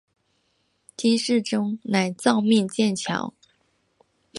[0.97, 3.35] 金世宗乃诏命建桥。